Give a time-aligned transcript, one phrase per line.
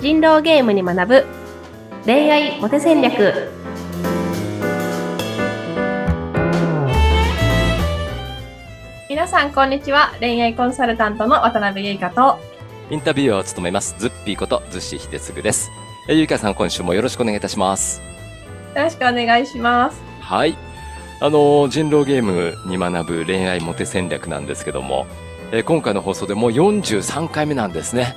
[0.00, 1.26] 人狼ゲームに学ぶ。
[2.06, 3.50] 恋愛モテ戦略。
[9.10, 10.14] 皆さんこんにちは。
[10.18, 12.38] 恋愛コンサルタントの渡辺優香と。
[12.90, 13.94] インタビューを務めます。
[13.98, 15.70] ズッピーことズッシー秀嗣です。
[16.08, 18.00] えゆいかさん今週もよろしくお願いいたします。
[18.74, 20.00] よろしくお願いします。
[20.20, 20.56] はい。
[21.20, 25.06] あの人狼ゲームに学ぶ恋愛モテ戦略なんですけども
[25.52, 28.16] え今回の放送でもう43回目なんですね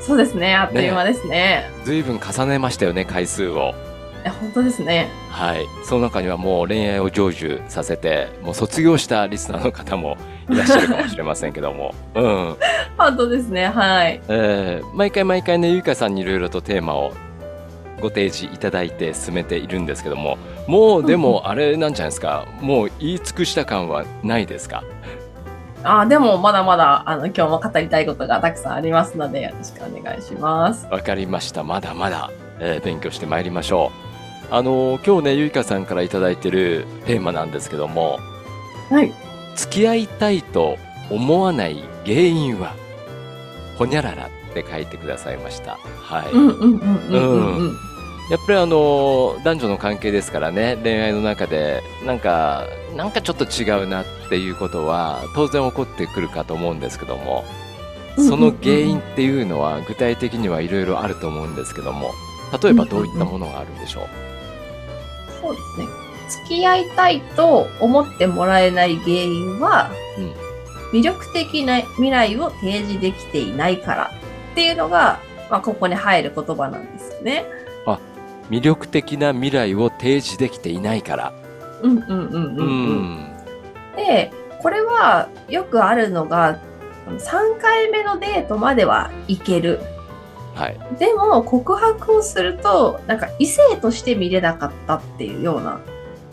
[0.00, 0.54] そうですね。
[0.54, 1.70] あっという間ですね。
[1.84, 3.74] ずいぶん重ねましたよね回数を。
[4.22, 5.08] いや本当ですね。
[5.30, 5.66] はい。
[5.84, 10.16] その中にはもう恋愛を成就させてもう卒業したリスナーの方も
[10.50, 11.94] いらっしゃるかもしれませんけども。
[12.14, 12.56] うん。
[12.98, 13.66] 本当ですね。
[13.68, 14.20] はい。
[14.28, 17.12] えー毎回毎回ねゆいかさんにいろいろとテーマを
[18.00, 20.36] ご提示いただいて進めているんですけども
[20.66, 22.46] もうでもあれなんじゃないですか。
[22.60, 24.84] もう言い尽くした感はないですか？
[25.86, 30.86] あでもまだまだあの今日も語りたいことがたくさんありますのでよろしくお願いします。
[30.86, 31.62] わかりました。
[31.62, 33.92] まだまだ、えー勉強してまいりましょ
[34.50, 34.54] う。
[34.54, 38.18] あのー今日ねゆいかさんからいただいてるテーマなんですけども
[38.90, 39.12] はい。
[39.56, 40.78] 付き合いたいと
[41.10, 42.74] 思わない原因は
[43.78, 45.78] ほにゃららって書いてくださいました。
[46.00, 47.76] はい、うんうんうんうんうんうん
[48.30, 57.44] やっぱりあの男女の関係ですからね恋愛の中でなんかなんかちょっと違うなっていうことは当然起こってくるかと思うんですけども
[58.16, 62.12] その原因っていうのは具体的にはいろいろあると思うんですけども
[62.62, 64.08] 例えばどういったものがあるんでしょう？
[65.42, 65.86] そうですね。
[66.46, 70.34] 付き合いたいと思ってもらえない原因は、うん
[70.92, 74.12] 魅力的な未来を提示できていないから
[74.52, 75.18] っていうのが、
[75.50, 77.44] まあ、ここに入る言葉なんですよね。
[78.50, 81.32] 魅力的な未来を提示できていないから。
[81.82, 82.66] うんうんうんううん。
[82.66, 83.28] うん。
[83.96, 86.58] で、これはよくあるのが、
[87.06, 89.80] 3回目のデートまではいける。
[90.54, 90.78] はい。
[90.98, 95.80] でも告白をすると、なんか異性として見れなかったっていうような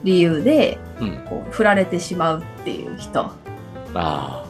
[0.04, 1.18] 理由で、うん。
[1.28, 3.32] こう振られてしまうっていう人。
[3.94, 4.46] あ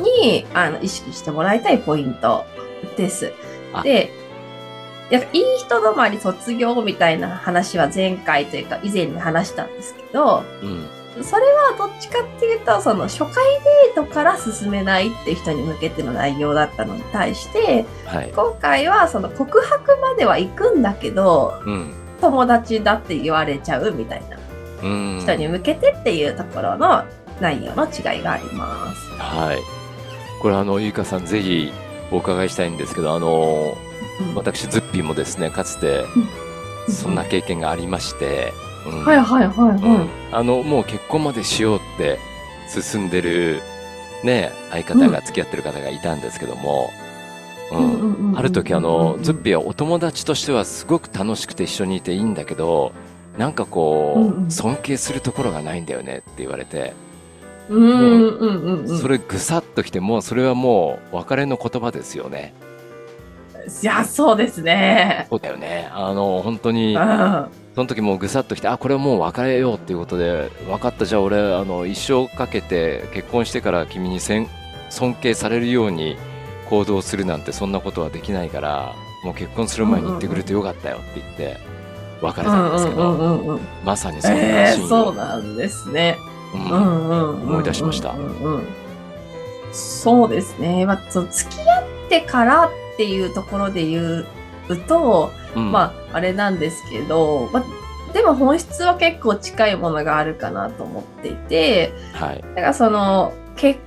[0.00, 2.44] にあの意識してもらいたいポイント
[2.96, 3.32] です。
[3.72, 3.82] あ。
[3.82, 4.19] で、い
[5.10, 11.24] やいい人止まり卒業みたいな話は前回というか以前に話したんですけど、あうん。
[11.24, 18.32] それはどっちかっていうと、その初回デートから進めないっていう人に向けての内容だったのに対して、はい。
[18.34, 21.92] 今回はその告白までは行くんだけど、うん。
[22.20, 24.38] 友達だって言われちゃうみたいな
[24.82, 25.20] うん。
[25.20, 27.04] 人に向けてっていうところの
[27.40, 29.10] 内容の違いがあります。
[29.18, 29.58] はい。
[30.40, 31.72] これあのゆいかさんぜひ
[32.12, 33.89] お伺いしたいんですけどあのうん
[34.34, 36.04] 私ズッピーもですねかつて
[36.88, 38.52] そんな経験がありまして、
[38.86, 39.04] うん。
[39.04, 39.78] はいはいはいはい。
[39.82, 40.08] うん。
[40.32, 42.18] あのもう結婚までしようって
[42.68, 43.60] 進んでる
[44.24, 46.90] ね相方が付き合ってる方がいたんですけども、
[47.72, 48.36] うん。
[48.36, 52.92] ある時あのズッピーはお友達としてはすごく楽しくて一緒にいていいんだけど
[53.38, 56.94] なんかこう、尊敬するところがないんだよねって言われて、
[57.68, 58.98] うんうんうんうん。
[58.98, 62.52] それぐさっときてもうそれはもう別れの言葉ですよね。
[63.82, 65.26] いや、そうですね。
[65.30, 65.88] そうだよね。
[65.92, 74.48] あの本当にうんその時もうぐさっときて、あ、これはもう別れようっていうことで、分かった、じゃあ俺、あの、一生かけて結婚してから君にせん
[74.90, 76.16] 尊敬されるように
[76.68, 78.94] 行動するなんてそんなことはできないから、
[79.24, 81.58] もう結婚する前に言ってくれてよかったよって言って、
[82.20, 86.18] 別れたんですけうんど、うんうんうんまさにそんなえー、シーンを、そうなんですね。
[86.52, 88.14] うん思い出しました
[89.72, 90.84] そうですね。
[90.84, 92.68] まあ、その付き合ってから
[93.00, 94.26] っていうところで言
[94.68, 102.42] うと、うんまあ、あれなんですけど、まあ、でも本質は結構近いものがあるかなと思っていて、はい。
[102.42, 103.80] だからその、結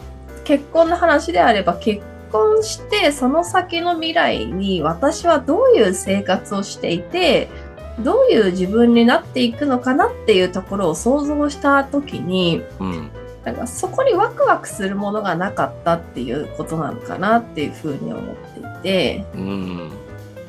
[0.46, 7.47] 結婚の話であれば結婚してその先の未来に私はどういう生活をしていて
[8.00, 13.12] どういう自分になっていくのかなっていうところを想像した時にうん。
[13.44, 19.92] なんかそこにワクワクするものがなかったっていうことなのかなっていうふうに思っていて、うん。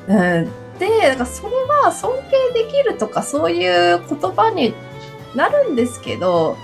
[0.07, 2.13] うん、でだからそれは尊
[2.53, 4.73] 敬できるとかそういう言葉に
[5.33, 6.57] なるんですけど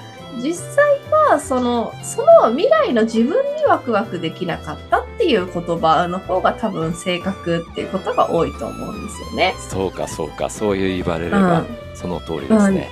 [0.44, 0.86] 実際
[1.30, 9.56] はそのその未来の自分にワクワクできなかったっていう言葉の方が多分正確っていうことが多いと思うんですよね。
[9.58, 12.90] そうか、そうか、そういう言われれば、うんその通りですね。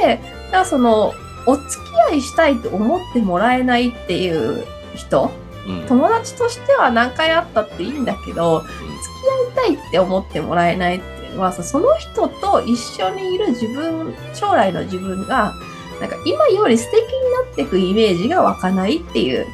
[0.00, 1.12] で、だからその、
[1.46, 5.30] お付き合いしたいと思ってもらえないっていう人、
[5.66, 5.86] うん。
[5.86, 15.54] 友達としては何回会ったっていいんだけど、付き合いたいって思ってもらえないっていうのはさ、その人と一緒にいる自分、将来の自分が、
[16.00, 17.08] なんか今より素敵に
[17.46, 19.46] なっていくイメージが湧かないっていう、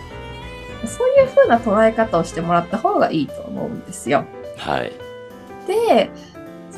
[0.86, 4.24] そういう風な捉え方をしてもらった方がいいと思うんですよ。
[4.56, 4.92] はい。
[5.66, 6.10] で、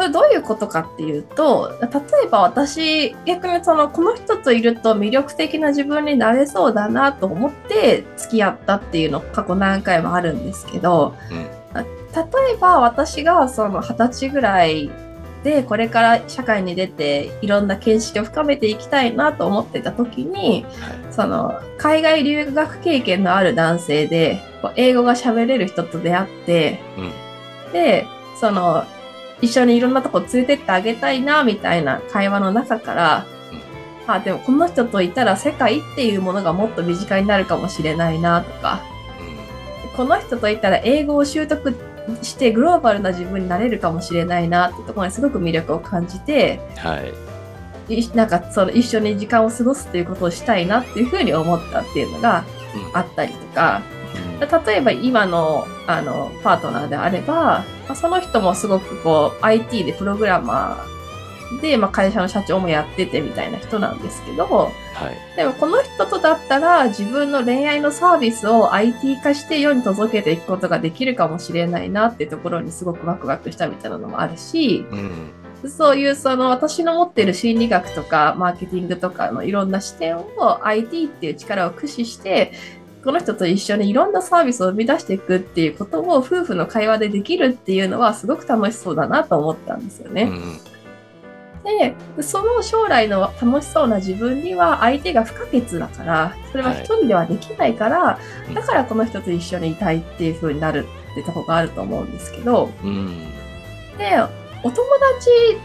[0.01, 1.89] それどういうことかっていうと、例
[2.25, 11.61] えば私、逆にその、この人といると魅力的な自分になれそうだなと思って付き合ったっていうの過去何回もあるんですけど、うん
[12.13, 12.23] 例
[12.55, 14.91] えば私がその二十歳ぐらい
[15.45, 21.13] でこれから社会に出ていろんな見識を深めていきたいなと思ってた時にはい。
[21.13, 24.41] その海外留学経験のある男性で
[24.75, 27.73] 英語が喋れる人と出会ってうん。
[27.73, 28.07] で
[28.41, 28.85] その
[29.43, 33.27] 一緒にいろんなとこ連れてってあげたいなみたいな会話の中から、
[34.07, 38.83] あでもこの人といたら世界っていうものがもっと身近になるかもしれないなとか。
[39.97, 41.75] この人といたら英語を習得
[42.23, 46.91] してグローバルな自分になれるかもしれないなってところにすごく魅力を感じてうん。
[46.91, 47.01] は
[47.89, 47.99] い。
[47.99, 52.45] いなんかその一緒に時間を過ごすっていうことをしたいなっていうふうに思ったっていうのが
[52.75, 52.97] うん。
[52.97, 53.83] あったりとか。
[54.41, 54.65] うん。
[54.65, 64.71] 例えば今のあのパートナーであれば、まあその人もすごくこう IT でプログラマーで、まあ、会社の社長もやっててみたいな人なんですけどは
[65.11, 65.37] い。
[65.37, 75.33] でもこの人とだったら自分の恋愛のサービスを IT 化して世に届けていくことができるかもしれないなっていうところにすごくワクワクしたみたいなのもあるしうん。
[75.69, 82.53] そういうその私の持ってる心理学とかマーケティングとかのいろんな視点を IT っていう力を駆使して
[83.05, 90.25] この人と一緒にいろんなサービスを生み出していくっていうことを夫婦の会話でできるっていうのはすごく楽しそうだなと思ったんですよね。
[90.25, 90.61] うん。
[91.65, 98.19] で、その将来の楽しそうな自分には相手が不可欠だから、それは一人ではできないから、
[98.51, 103.19] いだからこの人と一緒にいたいっていう風になるってとこがあると思うんですけど、うん。
[103.99, 104.19] で、
[104.63, 105.59] お友達、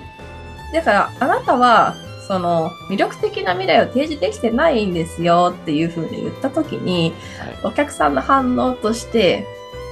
[0.74, 1.96] だからあなたは、
[2.28, 7.72] その魅力的な未来を提示できてないんですよっていう風に言った時に、はい。
[7.72, 9.46] お客さんの反応として、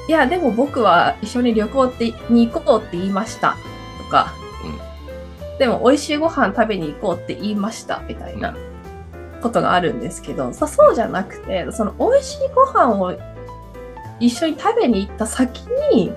[0.08, 3.56] いや、でも僕は一緒に旅行ってに行こうって言いました
[4.04, 4.34] とか、
[5.60, 8.56] でも美味しいご飯食べに行こうって言いましたみたいな
[9.42, 13.14] ことがあるんですけど、さそうじゃなくて、その美味しいご飯を
[14.20, 15.62] 一緒に食べに行った先
[15.94, 16.12] に、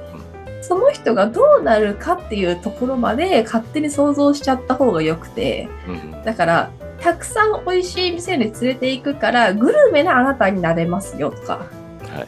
[0.63, 6.25] その人がどうなるかっていうところまで勝手に想像しちゃった方がよくて、うん。
[6.25, 6.71] だから、
[7.01, 11.67] たくさん美味しい店に連れて行くから、グルメなあなたになれますよとか、
[12.03, 12.27] は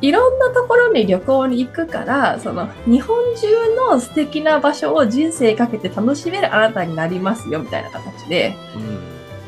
[0.00, 0.08] い。
[0.08, 3.46] いろんなところに旅行に行くから、その日本中
[3.92, 8.97] の素敵な場所を人生かけて楽しめるあなたになりますよみたいな形で、うん。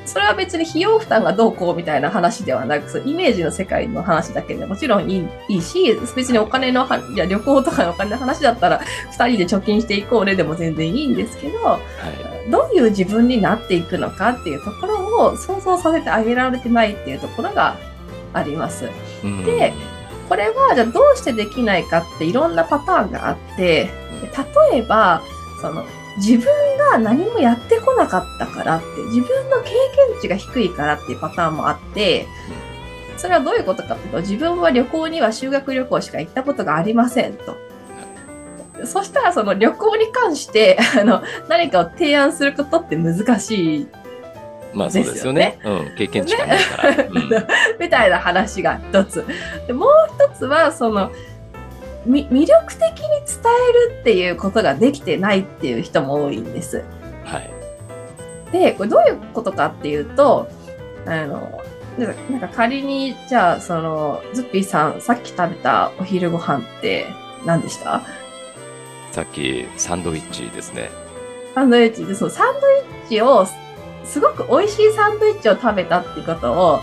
[0.07, 8.81] それは別に費用負担がどうこうみたいな話ではなく、イメージの世界の話だけでもちろんいいし、別にお金のは、いや旅行とかのお金の話だったら、
[9.13, 12.51] 二人で貯金していこうねでも全然いいんですけど、はい。
[12.51, 17.77] どういう自分になっていくのかっていうところを想像させてあげられてないっていうところが
[18.33, 18.89] あります。
[19.23, 19.73] うんで、
[20.29, 23.91] これはじゃあどうしてできないかっていろんなパターンがあって、
[24.73, 25.23] 例えば、
[25.61, 25.85] その
[26.21, 26.47] 自分
[26.79, 29.71] が何もやってこなかったからって、自分の経
[30.11, 32.27] 験値が低いからっていうパターンもあって、
[33.17, 37.57] それはどういうことかっていうと、自分は旅行には修学旅行しか行ったことがありませんと。
[38.85, 43.89] そしたらその旅行に関して、 あの、何かを提案することって難しい
[44.73, 45.59] まあそうですよね。
[45.65, 45.95] うん。
[45.97, 47.05] 経験値がないから。
[47.05, 47.31] うん
[47.81, 49.25] みたいな話が一つ。
[49.67, 49.89] でもう
[50.31, 51.15] 一つは、その、み
[52.07, 53.43] 魅力的に伝
[53.89, 56.85] えるっていうことができてないっていう人も多いんです。
[57.25, 57.51] はい。
[58.53, 60.49] で、これどういうことかっていうと、
[61.07, 61.61] あの、
[62.31, 67.07] なんか仮に、じゃあ、その、ズッピーさん、さっき食べたお昼ご飯って
[67.45, 68.03] 何でした？
[69.13, 70.91] さっきサンドイッチですね。
[71.55, 73.47] サンドイッチで、そのサンドイッチを、
[74.05, 76.81] すごく美味しいサンドイッチを食べたってことを、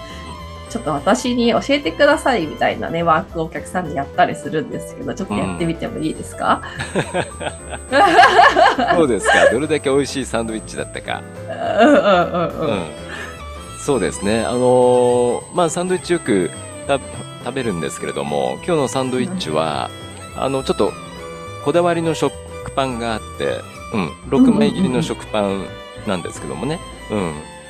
[0.69, 6.61] ちょっと私に教えてくださいみたいなね、ワークをお客さんにやったりするんですけど、ちょっとやってみてもいいですか、
[8.95, 11.21] どうですかどれだけ美味しいサンドイッチだったか。
[11.79, 12.69] うんうんうんうん。
[12.69, 12.85] うん。
[13.79, 14.43] そうですね。
[14.43, 16.49] あのーまあサンドイッチよく
[16.87, 16.99] た
[17.45, 19.89] 食べるんですけれども、今日のサンドイッチは、
[20.35, 20.91] あの、ちょっと
[21.63, 22.33] こだわりの食
[22.75, 23.61] パンがあって、
[23.93, 25.65] うん、6枚切りの食パン
[26.05, 26.79] なんですけどもね。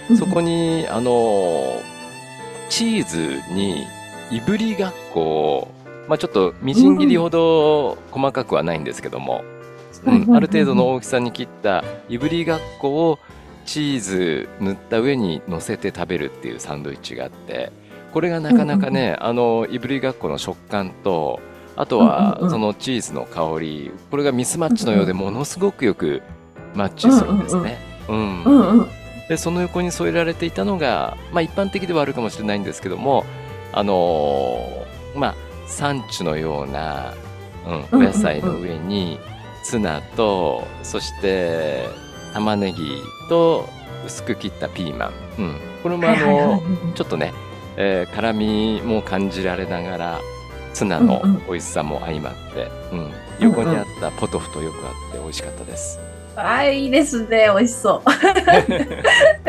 [0.09, 0.17] うん。
[0.17, 1.96] そこに、あのー
[2.69, 3.85] チーズに
[4.31, 5.71] いぶりがっこを、
[6.07, 9.43] まあちょっとみじん切りほど細かくはないんですけども、
[10.05, 13.19] うん、ある程度の大きさに切ったいぶりがっこを
[13.65, 17.71] チーズ塗った上に乗せて食べるっていうサンドイッチがあって、
[18.13, 21.39] これがなかなかね、あの、いぶりがっこの食感と、
[21.75, 26.21] あとはそのチーズの香り、これがミスマッチのようでものすごくよく
[26.73, 27.77] マッチするんですね。
[28.07, 28.43] うん。
[28.43, 28.89] うんうん。
[29.29, 33.25] でその横に添えられていたのが、まあ、一般的ではあるかもしれないんですけども
[33.73, 35.35] あのーまあ
[35.67, 37.13] サンチュのような、
[37.91, 39.19] うん、お野菜の上に
[39.63, 41.87] ツナとそして
[42.33, 43.67] 玉ねぎと
[44.05, 46.61] 薄く切ったピーマン、うん、これもあの
[46.95, 47.33] ちょっとね、
[47.75, 50.21] えー辛みも感じられながら
[50.73, 51.45] ツナのうんうん。
[51.47, 55.99] 美味しさも相まって、うん、横にあったポトフとよくあって美味しかったです。
[56.37, 58.09] あいいですね、美味しそう。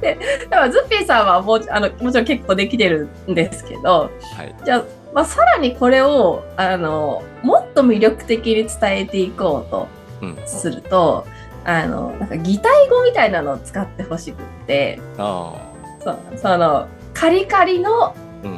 [0.00, 0.18] で、
[0.50, 9.88] でもズッピーさんはもうあのもちろん結構できてるんですけど、はい、じゃあ、まあ、さらにこれをあのもっと魅力的に伝えていこうと
[10.22, 11.26] うん、すると、
[11.64, 15.54] あのなんか擬態語みたいなのを使ってほしくって、あ
[16.02, 18.14] そそのカリカリの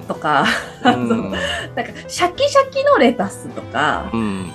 [0.06, 0.44] とか、
[0.84, 1.30] うん、
[1.74, 4.50] なんかシャキシャキのレタスとか、うん、うん、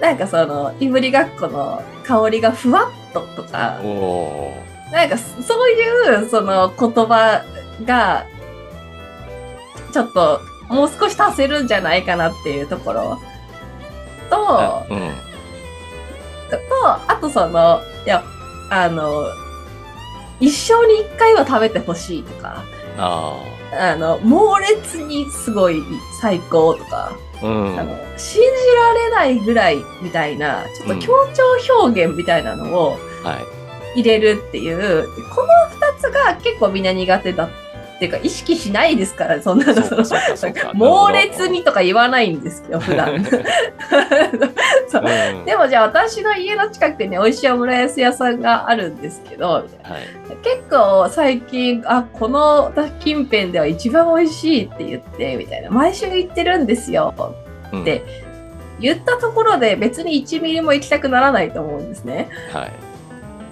[0.00, 3.80] なんかそのいぶりがっこの香りがふわっととか
[4.92, 7.44] なんかそういうその言葉
[7.84, 8.26] が
[9.92, 13.20] ちょっともう少し足せるんじゃないかなっていうところ
[14.30, 15.10] と、ー、うん、
[16.50, 18.24] と、あとその、いや、
[18.70, 19.26] あの、
[20.38, 22.64] 一生に一回は食べてほしいとか、
[22.96, 23.42] あ
[23.72, 25.82] あの、猛烈にすごい
[26.20, 31.12] 最高とか、あ、うん、あの、信じられないぐらいみたいな、ちょっと強
[31.68, 33.36] 調表現みたいなのをは
[33.94, 37.50] い、入れるっていう、この二つが結構みんな苦手だっ
[38.00, 39.82] ていうか、意識しないですから、そんなの。
[40.74, 43.22] 猛烈にとか言わないんですけど、 普段。
[44.88, 49.66] そううんでもじゃあ私の家の近くに美味しいオムライス屋さんがあるんですけど、はい、
[50.42, 55.70] 結構最近、あ、この近辺では一番美味しいって言って、みたいな。
[55.70, 57.14] 毎週行ってるんですよ。
[57.72, 58.02] うんで
[58.80, 62.30] 言ったところで別に1ミリも行きたくならないと思うんですね。
[62.50, 62.72] はい、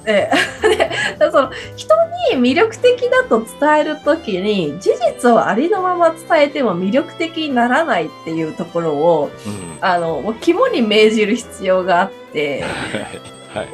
[1.31, 1.95] その人
[2.33, 4.91] に魅力的だと伝えるときに、事
[5.23, 13.69] 実をありのまま伝えても魅力的にならないっていうところを、うん、あの、肝に銘じる必要があって、はい、はい、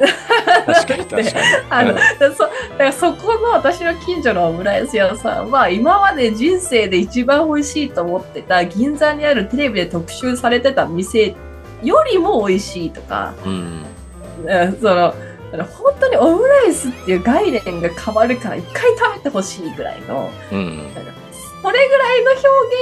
[0.65, 1.25] 確かに確かに。
[1.69, 1.97] あの、うん
[2.35, 11.35] そだからそこの私の近所のオムライス屋さんは今まで人生で一番美味しいと思ってた銀座にあるテレビで特集されてた店
[11.83, 13.85] よりも美味しいとか、うん、
[14.45, 15.13] うんその
[15.55, 20.89] だから本当にオムライスっていう概念が変わるから一回食べてほしいぐらいのうん、
[21.61, 22.41] それぐらいの表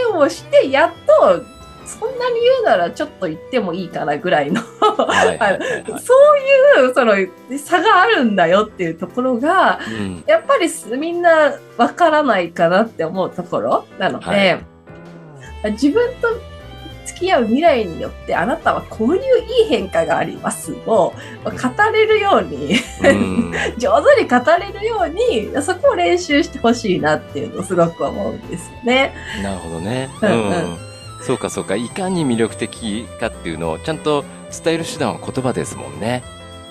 [0.10, 1.44] 現をしてやっと
[1.86, 4.62] そんなに言うならちょっと言ってもいいかなぐらいの
[6.00, 6.14] そ
[6.80, 7.14] ういうその
[7.58, 15.72] 差があるんだよっていうところがうん、やっぱりすみんなわからないかなって思うところなので、はい。
[15.74, 16.28] 自分と
[17.06, 21.54] 付き合う未来によってあなたはこういういい変化がありますを語
[21.94, 29.14] れるようにうん、 上手に語れるようにそこを練習してほしいなっていうのをすごく思うんですよね。
[29.42, 30.10] なるほどね。
[30.22, 30.94] ううんん、うん
[31.24, 31.76] そうかそうか。
[31.76, 34.26] いかに魅力的かっていうのをちゃんと
[34.64, 36.22] 伝える手段は言葉ですもんね。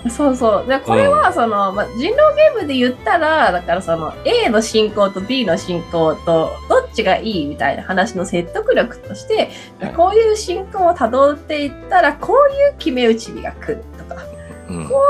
[0.09, 0.67] そうそう。
[0.67, 9.93] で、これは、その、まあ、人狼ゲームで言ったら、だからその、A の進行と B の進行と、どっちがいいみたいな話の説得力として、はい。
[9.93, 14.21] こういう進行を辿っていったら、こういう決め打ち日が来るとか、
[14.69, 15.03] うん、こ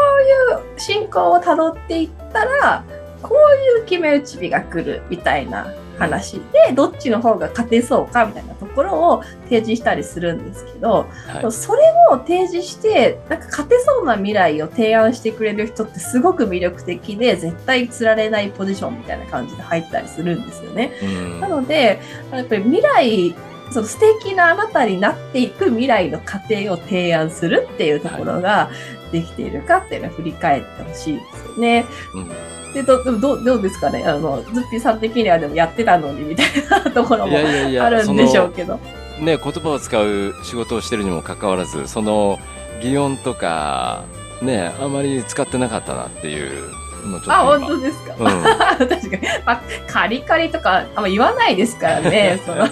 [0.77, 2.83] 進行を辿っていったら、
[3.21, 11.81] こういう決め打ち日が来るみたいな話で、どっちの方が勝てそうかみたいなところを提示したりするんですけど、はい、それ
[12.12, 20.91] を提示して、なんか勝てそうな未来を提案してくれる人ってすごく魅力的で、絶対釣られないポジションみたいな感じで入ったりするんですよね。
[21.01, 22.00] うんなので、
[22.31, 23.35] やっぱり未来、
[23.73, 28.69] その素敵なあなたになっていく未来の過程を提案するっていうところが
[29.11, 31.85] できているかっていうのを振り返ってほしいですよね。
[32.13, 32.31] うん
[32.73, 34.03] で、ど、どう、どうですかね？
[34.03, 38.79] あの、ズッピーさん的にはでもやってたのにみたいなところいもあるんでしょうけど。
[39.19, 42.39] ね言葉を使う仕事をしてるにもかかわらずその
[42.81, 44.03] 擬音とか
[44.41, 46.71] ねあまり使ってなかったなっていう
[47.10, 48.13] のちょっと今あ、本当ですか？
[48.17, 48.27] うん
[48.88, 52.39] 確かに、まあ、カリカリとかあんま言わないですからね。
[52.45, 52.67] その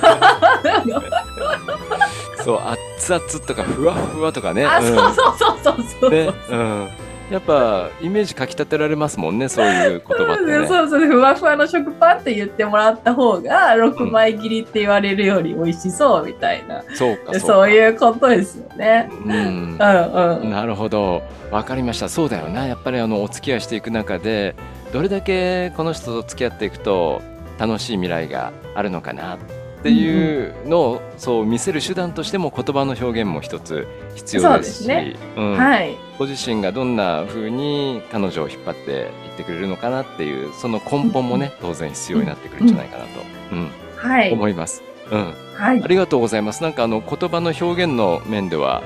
[2.44, 2.60] そう
[2.98, 6.10] 熱々とかふわふわとかねあ、うんそうそうそうそうそう。
[6.10, 6.90] ねうん、
[7.32, 10.68] やっぱイメージかきたてられますもんねそういう言葉ってね。
[10.68, 17.40] そうそうふわふわの食パンって言ってもらった方が6枚切りって言われるより美味しそうみたいな、そうかそうか。
[17.40, 19.10] そういうことですよね。
[19.26, 19.32] うん。
[19.32, 20.52] うんうん。
[20.52, 21.24] なるほど。
[21.52, 22.10] わかりました。
[22.10, 22.68] そうだよな。
[22.68, 24.56] やっぱりあのお付き合いしていく中で
[24.92, 27.22] どれだけこの人と付き合っていくと
[27.58, 29.36] 楽しい未来があるのかな。
[29.36, 35.96] っていうのをそう見せる手段としても言葉の表現も一つ必要ですしそうですうんはい。
[36.20, 43.10] ご自身がどんな風に彼女を引っ張っていってくれるのかなっていうその根本もね当然必要になってくるんじゃないかなと、
[43.54, 44.32] うんはい。
[44.32, 44.84] 思います。
[45.12, 45.34] うん。
[45.56, 45.88] はいあ。
[45.88, 46.64] りがとうございます。
[46.64, 48.82] なんかあの言葉の表現の面では、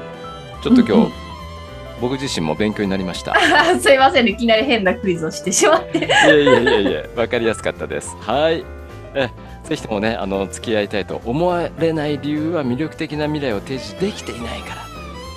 [0.62, 1.12] ちょっと今日、うんうん
[2.02, 3.34] 僕自身も勉強になりました。
[3.80, 6.00] すいませんね、いきなり変なクイズをしてしまって。
[6.00, 8.16] いやいやいやいや、わかりやすかったです。
[8.20, 8.66] はい。
[9.14, 9.30] え、
[9.66, 14.82] ぜひともね、あの、付き合いたいと思われない理由は魅力的な未来を提示できていないから。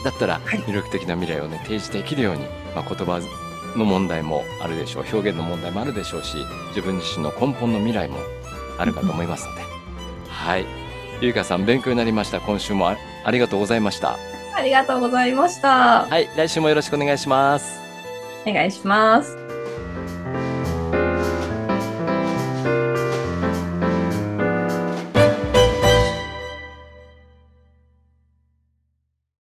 [0.05, 2.43] だったら、はい魅力的な未来をね、提示できるように、
[2.75, 3.21] まあ、言葉
[3.77, 5.05] の問題もあるでしょう。
[5.13, 6.37] 表現の問題もあるでしょうし、
[6.69, 8.19] 自分自身の根本の未来も
[8.79, 9.63] あるかと思いますので。
[10.29, 10.67] はい。
[11.21, 12.41] ゆいかさん、勉強になりました。
[12.41, 14.19] 今週もあありがとうございました。
[14.55, 16.07] ありがとうございました。
[16.07, 16.29] はい。
[16.37, 17.81] 来週もよろしくお願いします。
[18.47, 19.48] お願いします。